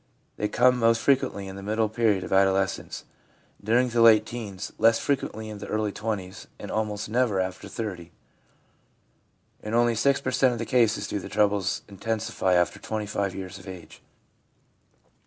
They 0.37 0.47
come 0.47 0.79
most 0.79 0.99
frequently 0.99 1.47
in 1.47 1.55
the 1.57 1.61
middle 1.61 1.87
period 1.87 2.23
of 2.23 2.33
adolescence, 2.33 3.05
during 3.63 3.89
the 3.89 4.01
late 4.01 4.25
teens, 4.25 4.71
less 4.79 4.97
frequently 4.97 5.47
in 5.47 5.59
the 5.59 5.67
early 5.67 5.91
twenties, 5.91 6.47
and 6.57 6.71
almost 6.71 7.07
never 7.07 7.39
after 7.39 7.69
30. 7.69 8.11
In 9.61 9.75
only 9.75 9.93
6 9.93 10.19
per 10.21 10.31
cent, 10.31 10.53
of 10.53 10.57
the 10.57 10.65
cases 10.65 11.05
do 11.07 11.19
the 11.19 11.29
troubles 11.29 11.83
intensify 11.87 12.55
after 12.55 12.79
25 12.79 13.35
years 13.35 13.59
of 13.59 13.67
age. 13.67 14.01